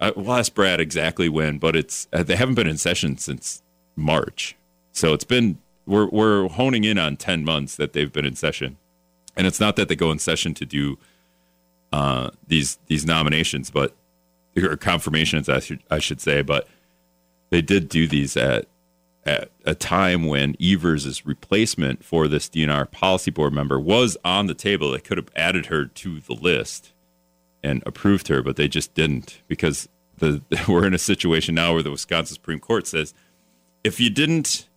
[0.00, 3.62] I, we'll ask Brad exactly when, but it's uh, they haven't been in session since
[3.96, 4.56] March.
[4.92, 8.78] So it's been we're we're honing in on ten months that they've been in session,
[9.36, 10.98] and it's not that they go in session to do
[11.92, 13.94] uh, these these nominations, but
[14.56, 16.68] or confirmations, I should I should say, but
[17.50, 18.66] they did do these at
[19.26, 24.54] at a time when Evers' replacement for this DNR policy board member was on the
[24.54, 24.90] table.
[24.90, 26.92] They could have added her to the list
[27.62, 31.82] and approved her, but they just didn't because the we're in a situation now where
[31.82, 33.14] the Wisconsin Supreme Court says
[33.84, 34.68] if you didn't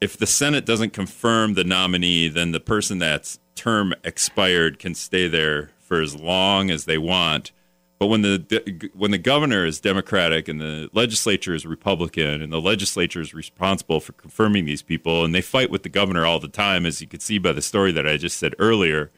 [0.00, 5.28] if the Senate doesn't confirm the nominee, then the person that's term expired can stay
[5.28, 7.50] there for as long as they want.
[7.98, 12.60] But when the when the governor is Democratic and the legislature is Republican and the
[12.60, 16.48] legislature is responsible for confirming these people and they fight with the governor all the
[16.48, 19.10] time, as you could see by the story that I just said earlier,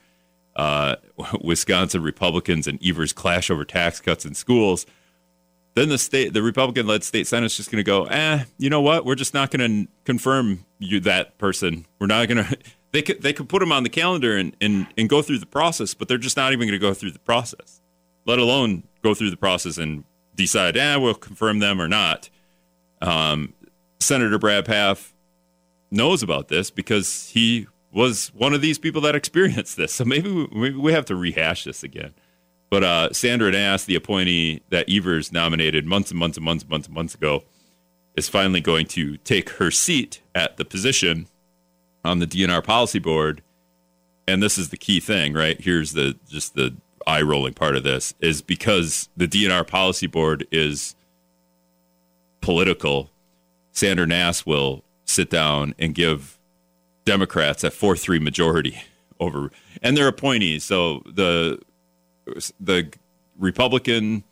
[0.56, 0.96] uh,
[1.42, 4.86] Wisconsin Republicans and Evers clash over tax cuts in schools.
[5.74, 8.80] Then the state, the Republican-led state Senate is just going to go, eh, you know
[8.80, 9.06] what?
[9.06, 11.86] We're just not going to confirm you that person.
[11.98, 12.58] We're not going to.
[12.92, 15.46] They could they could put them on the calendar and, and and go through the
[15.46, 17.80] process, but they're just not even going to go through the process,
[18.26, 22.30] let alone go through the process and decide, eh, we'll confirm them or not.
[23.00, 23.54] Um,
[24.00, 25.12] Senator Brad Pfaff
[25.90, 29.92] knows about this because he was one of these people that experienced this.
[29.92, 32.14] So maybe we, maybe we have to rehash this again.
[32.70, 36.70] But uh, Sandra Naas, the appointee that Evers nominated months and months and months and
[36.70, 37.44] months and months ago,
[38.16, 41.26] is finally going to take her seat at the position
[42.04, 43.42] on the DNR policy board.
[44.26, 45.60] And this is the key thing, right?
[45.60, 46.74] Here's the just the
[47.06, 50.94] eye rolling part of this is because the DNR policy board is
[52.40, 53.10] political.
[53.72, 56.38] Sandra Naas will sit down and give
[57.04, 58.82] Democrats a 4 3 majority
[59.20, 59.50] over,
[59.82, 60.64] and they're appointees.
[60.64, 61.60] So the
[62.60, 62.92] the
[63.38, 64.22] Republican,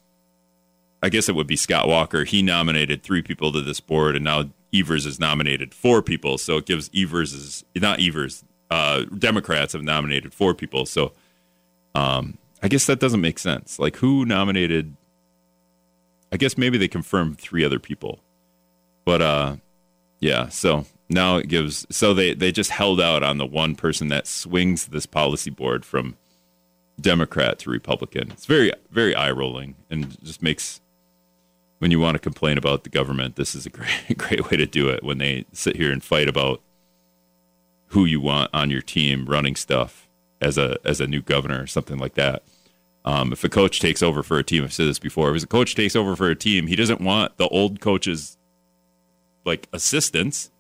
[1.03, 2.25] I guess it would be Scott Walker.
[2.25, 6.39] He nominated three people to this board, and now Evers has nominated four people.
[6.39, 8.45] So it gives Evers is not Evers.
[8.71, 10.87] Uh, Democrats have nominated four people.
[10.87, 11.13] So
[11.95, 13.79] um, I guess that doesn't make sense.
[13.79, 14.95] Like who nominated?
[16.33, 18.21] I guess maybe they confirmed three other people,
[19.05, 19.57] but uh,
[20.21, 20.49] yeah.
[20.49, 21.87] So now it gives.
[21.91, 25.85] So they they just held out on the one person that swings this policy board
[25.85, 26.17] from
[27.01, 28.31] Democrat to Republican.
[28.31, 30.81] It's very, very eye rolling and just makes
[31.81, 34.67] when you want to complain about the government, this is a great, great way to
[34.67, 35.03] do it.
[35.03, 36.61] When they sit here and fight about
[37.89, 40.07] who you want on your team running stuff
[40.41, 42.43] as a as a new governor or something like that.
[43.05, 45.35] Um, if a coach takes over for a team, I've said this before.
[45.35, 48.37] If a coach takes over for a team, he doesn't want the old coach's
[49.45, 50.51] like assistants.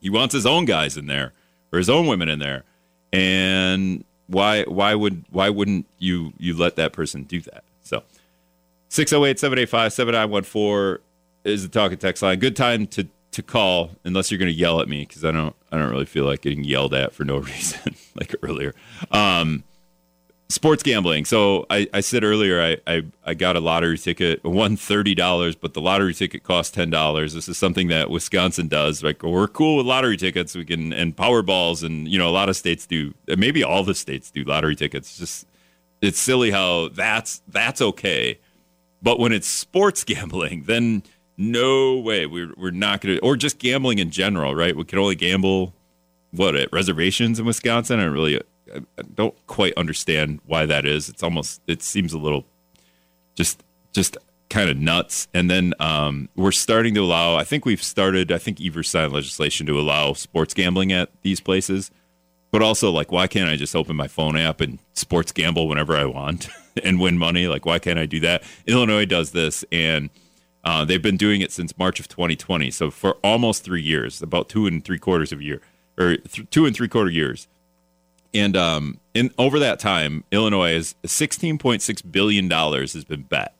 [0.00, 1.32] He wants his own guys in there
[1.72, 2.64] or his own women in there,
[3.12, 7.62] and why why would why wouldn't you you let that person do that?
[8.88, 10.98] So 608-785-7914
[11.44, 12.38] is the talking text line.
[12.38, 15.54] Good time to to call unless you're going to yell at me because I don't
[15.70, 18.74] I don't really feel like getting yelled at for no reason like earlier.
[19.10, 19.64] Um,
[20.48, 21.24] sports gambling.
[21.26, 25.54] So I, I said earlier I, I, I got a lottery ticket, won thirty dollars,
[25.54, 27.34] but the lottery ticket cost ten dollars.
[27.34, 29.02] This is something that Wisconsin does.
[29.02, 30.54] Like we're cool with lottery tickets.
[30.54, 33.14] We can and Powerballs and you know a lot of states do.
[33.28, 35.10] Maybe all the states do lottery tickets.
[35.10, 35.46] It's just
[36.00, 38.38] it's silly how that's that's okay,
[39.02, 41.02] but when it's sports gambling, then
[41.36, 44.76] no way we're we're not gonna or just gambling in general, right?
[44.76, 45.74] We can only gamble
[46.30, 48.00] what at reservations in Wisconsin.
[48.00, 48.40] I really
[48.74, 51.08] I don't quite understand why that is.
[51.08, 52.44] It's almost it seems a little
[53.34, 54.16] just just
[54.48, 55.28] kind of nuts.
[55.34, 57.36] And then um, we're starting to allow.
[57.36, 58.30] I think we've started.
[58.32, 61.90] I think Evers signed legislation to allow sports gambling at these places.
[62.52, 65.96] But also, like, why can't I just open my phone app and sports gamble whenever
[65.96, 66.48] I want
[66.82, 67.46] and win money?
[67.48, 68.42] Like, why can't I do that?
[68.66, 70.10] Illinois does this, and
[70.64, 72.70] uh, they've been doing it since March of 2020.
[72.70, 75.60] So for almost three years, about two and three quarters of a year,
[75.98, 77.48] or th- two and three quarter years
[78.36, 83.54] and um, in over that time, Illinois is 16.6 billion dollars has been bet.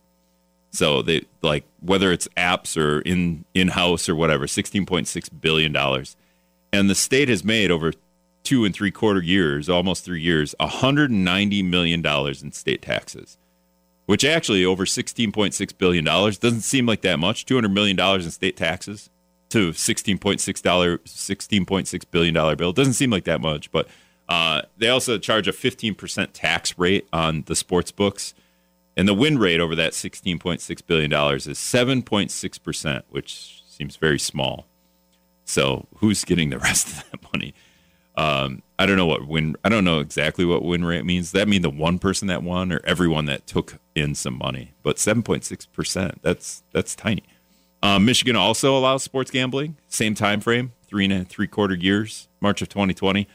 [0.71, 6.17] So they like whether it's apps or in in house or whatever, 16.6 billion dollars,
[6.73, 7.93] and the state has made over
[8.47, 13.37] two and three quarter years, almost three years, 190 million dollars in state taxes,
[14.07, 17.45] which actually over 16.6 billion dollars doesn't seem like that much.
[17.45, 19.11] 200 million dollars in state taxes
[19.49, 23.89] to 16.6 dollar 16.6 billion dollar bill doesn't seem like that much, but
[24.29, 28.33] uh, they also charge a 15% tax rate on the sports books.
[28.97, 34.67] And the win rate over that $16.6 billion is 7.6%, which seems very small.
[35.45, 37.55] So who's getting the rest of that money?
[38.17, 39.57] Um, I don't know what win.
[39.65, 41.33] I don't know exactly what win rate means.
[41.33, 44.73] That mean the one person that won or everyone that took in some money?
[44.83, 46.23] But seven point six percent.
[46.23, 47.25] That's that's tiny.
[47.83, 49.77] Um, Michigan also allows sports gambling.
[49.89, 53.29] Same time frame, three and a three quarter years, March of 2020.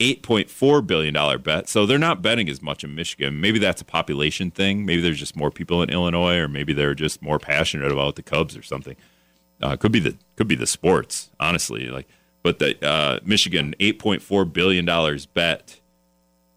[0.00, 1.68] $8.4 billion bet.
[1.68, 3.40] So they're not betting as much in Michigan.
[3.40, 4.84] Maybe that's a population thing.
[4.84, 8.22] Maybe there's just more people in Illinois, or maybe they're just more passionate about the
[8.22, 8.96] Cubs or something.
[9.60, 11.86] Uh, could be the could be the sports, honestly.
[11.86, 12.08] Like,
[12.42, 15.80] but the uh, Michigan $8.4 billion bet,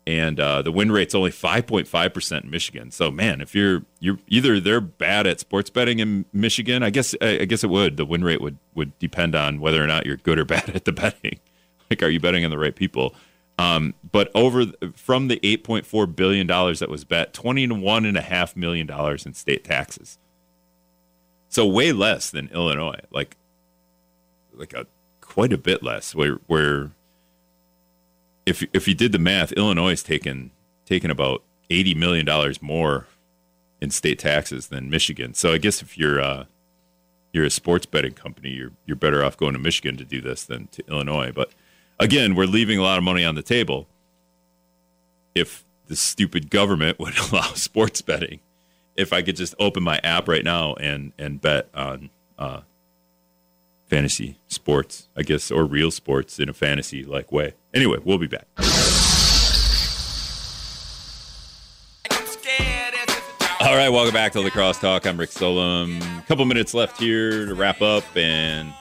[0.08, 2.92] and uh, the win rate's only 5.5 percent in Michigan.
[2.92, 7.16] So man, if you're you're either they're bad at sports betting in Michigan, I guess
[7.22, 7.98] I guess it would.
[7.98, 10.86] The win rate would would depend on whether or not you're good or bad at
[10.86, 11.40] the betting.
[11.90, 13.16] like, are you betting on the right people?
[13.58, 14.66] Um, but over
[14.96, 19.34] from the 8.4 billion dollars that was bet, 21 and a half million dollars in
[19.34, 20.18] state taxes.
[21.48, 23.38] So way less than Illinois, like
[24.54, 24.88] like a
[25.36, 26.16] quite a bit less.
[26.16, 26.92] Where where
[28.46, 30.52] if if you did the math, Illinois is taking
[30.86, 33.06] taking about 80 million dollars more
[33.82, 35.34] in state taxes than Michigan.
[35.34, 36.46] So I guess if you're uh,
[37.34, 40.46] you're a sports betting company, you're you're better off going to Michigan to do this
[40.46, 41.34] than to Illinois.
[41.34, 41.52] But
[42.00, 43.88] again, we're leaving a lot of money on the table
[45.36, 48.40] if the stupid government would allow sports betting.
[48.96, 52.10] If I could just open my app right now and and bet on
[52.40, 52.62] uh,
[53.86, 57.54] fantasy sports, I guess, or real sports in a fantasy like way.
[57.74, 58.48] Anyway, we'll be back.
[63.62, 65.08] All right, welcome back to the Crosstalk.
[65.08, 66.00] I'm Rick Solem.
[66.02, 68.72] A couple minutes left here to wrap up, and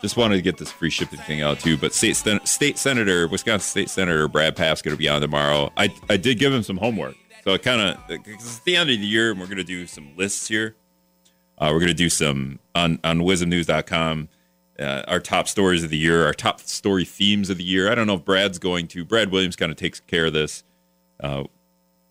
[0.00, 1.76] just wanted to get this free shipping thing out too.
[1.76, 5.72] But state state senator, Wisconsin State Senator Brad Pfaff's going to be on tomorrow.
[5.76, 8.98] I I did give him some homework, so it kind of it's the end of
[8.98, 10.76] the year, and we're going to do some lists here.
[11.58, 14.28] Uh, we're going to do some on on WIZMnews.com.
[14.78, 17.90] Uh, our top stories of the year, our top story themes of the year.
[17.90, 19.04] I don't know if Brad's going to.
[19.04, 20.64] Brad Williams kind of takes care of this.
[21.20, 21.44] Uh,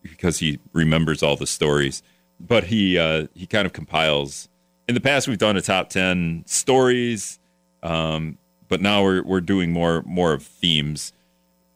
[0.02, 2.02] because he remembers all the stories.
[2.40, 4.48] But he uh, he kind of compiles.
[4.88, 7.38] In the past, we've done a top ten stories,
[7.82, 8.38] um,
[8.68, 11.12] but now we're we're doing more more of themes.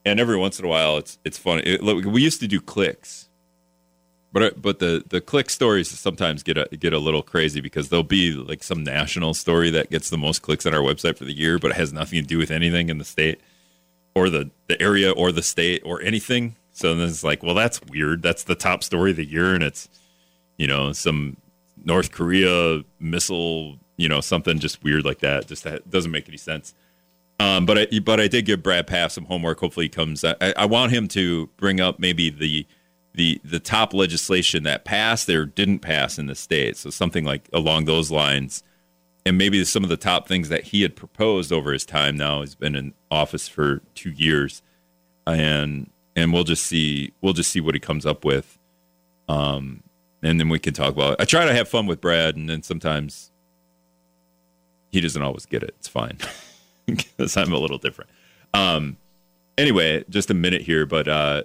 [0.05, 1.61] And every once in a while, it's it's fun.
[1.65, 3.29] It, we used to do clicks,
[4.37, 7.89] but uh, but the the click stories sometimes get a get a little crazy because
[7.89, 11.25] there'll be like some national story that gets the most clicks on our website for
[11.25, 13.41] the year, but it has nothing to do with anything in the state
[14.15, 17.81] or the the area or the state or anything so then it's like, well, that's
[17.91, 18.21] weird.
[18.21, 19.89] That's the top story of the year, and it's
[20.59, 21.39] you know some
[21.83, 25.47] North Korea missile, you know, something just weird like that.
[25.47, 26.75] Just that doesn't make any sense.
[27.41, 29.59] Um, but I but I did give Brad Pfaff some homework.
[29.59, 30.23] Hopefully, he comes.
[30.23, 32.67] I, I want him to bring up maybe the
[33.17, 36.77] the the top legislation that passed or didn't pass in the state.
[36.77, 38.63] So something like along those lines,
[39.25, 42.17] and maybe some of the top things that he had proposed over his time.
[42.17, 44.63] Now he's been in office for two years,
[45.27, 48.59] and and we'll just see we'll just see what he comes up with.
[49.29, 49.83] Um,
[50.23, 51.21] and then we can talk about it.
[51.21, 53.31] I try to have fun with Brad, and then sometimes
[54.93, 55.75] he doesn't always get it.
[55.79, 56.19] It's fine
[56.87, 58.11] because I'm a little different.
[58.53, 58.99] Um,
[59.57, 61.43] anyway, just a minute here, but uh,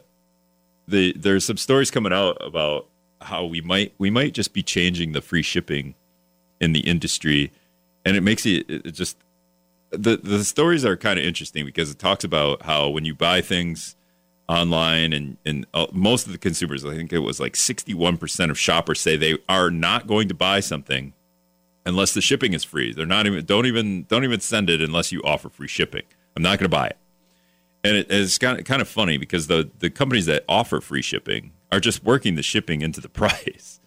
[0.88, 2.88] the there's some stories coming out about
[3.22, 5.96] how we might we might just be changing the free shipping
[6.60, 7.52] in the industry,
[8.06, 9.18] and it makes it, it just
[9.90, 13.42] the the stories are kind of interesting because it talks about how when you buy
[13.42, 13.96] things
[14.48, 18.60] online and and uh, most of the consumers i think it was like 61% of
[18.60, 21.14] shoppers say they are not going to buy something
[21.86, 22.94] unless the shipping is free.
[22.94, 26.04] They're not even don't even don't even send it unless you offer free shipping.
[26.36, 26.98] I'm not going to buy it
[27.84, 31.02] and it, it's kind of kind of funny because the the companies that offer free
[31.02, 33.80] shipping are just working the shipping into the price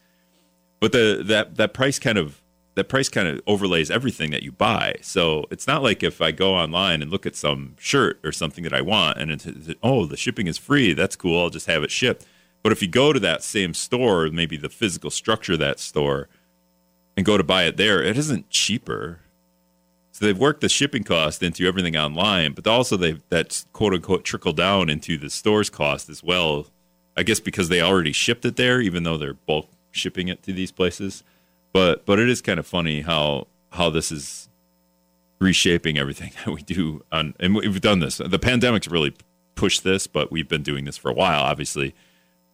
[0.81, 2.43] but the that that price kind of
[2.75, 4.97] that price kind of overlays everything that you buy.
[5.01, 8.65] So it's not like if I go online and look at some shirt or something
[8.65, 9.47] that I want and it's,
[9.83, 10.93] oh, the shipping is free.
[10.93, 11.41] That's cool.
[11.41, 12.27] I'll just have it shipped.
[12.63, 16.29] But if you go to that same store, maybe the physical structure of that store,
[17.17, 19.21] and go to buy it there, it isn't cheaper.
[20.15, 24.23] So they've worked the shipping cost into everything online, but also they've that's quote unquote
[24.23, 26.69] trickled down into the store's cost as well.
[27.17, 30.53] I guess because they already shipped it there, even though they're bulk shipping it to
[30.53, 31.25] these places.
[31.73, 34.49] But but it is kind of funny how how this is
[35.41, 38.19] reshaping everything that we do on and we've done this.
[38.19, 39.17] The pandemic's really
[39.57, 41.93] pushed this, but we've been doing this for a while, obviously.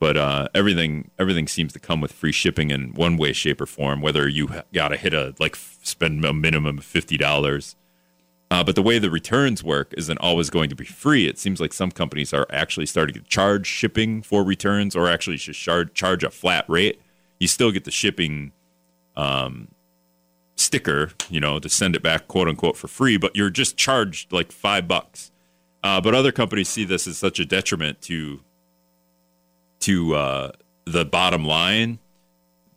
[0.00, 3.66] But uh, everything everything seems to come with free shipping in one way, shape, or
[3.66, 4.00] form.
[4.00, 7.76] Whether you got to hit a like spend a minimum of fifty dollars,
[8.50, 11.26] uh, but the way the returns work isn't always going to be free.
[11.28, 15.36] It seems like some companies are actually starting to charge shipping for returns, or actually
[15.36, 17.00] just charge charge a flat rate.
[17.38, 18.52] You still get the shipping
[19.16, 19.68] um,
[20.56, 24.32] sticker, you know, to send it back, quote unquote, for free, but you're just charged
[24.32, 25.30] like five bucks.
[25.84, 28.40] Uh, but other companies see this as such a detriment to
[29.80, 30.52] to uh,
[30.84, 31.98] the bottom line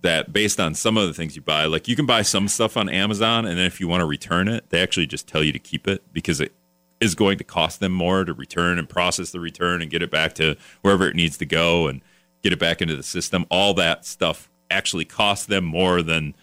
[0.01, 2.75] that based on some of the things you buy, like you can buy some stuff
[2.75, 5.51] on Amazon, and then if you want to return it, they actually just tell you
[5.51, 6.53] to keep it because it
[6.99, 10.11] is going to cost them more to return and process the return and get it
[10.11, 12.01] back to wherever it needs to go and
[12.41, 13.45] get it back into the system.
[13.49, 16.35] All that stuff actually costs them more than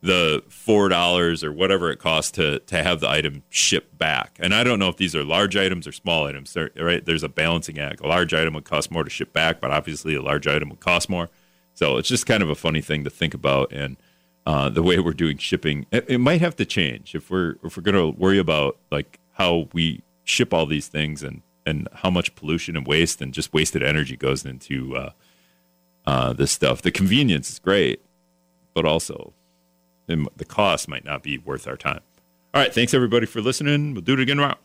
[0.00, 4.36] the four dollars or whatever it costs to to have the item shipped back.
[4.40, 6.56] And I don't know if these are large items or small items.
[6.76, 7.04] Right?
[7.04, 8.00] There's a balancing act.
[8.00, 10.80] A large item would cost more to ship back, but obviously a large item would
[10.80, 11.28] cost more.
[11.74, 13.72] So it's just kind of a funny thing to think about.
[13.72, 13.96] And
[14.46, 17.76] uh, the way we're doing shipping, it, it might have to change if we're if
[17.76, 22.10] we're going to worry about like how we ship all these things and and how
[22.10, 25.10] much pollution and waste and just wasted energy goes into uh,
[26.06, 26.80] uh, this stuff.
[26.80, 28.00] The convenience is great,
[28.74, 29.34] but also
[30.08, 32.00] the cost might not be worth our time.
[32.54, 33.92] All right, thanks everybody for listening.
[33.92, 34.56] We'll do it again tomorrow.